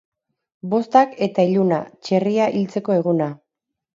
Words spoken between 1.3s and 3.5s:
iluna, txerria hiltzeko eguna.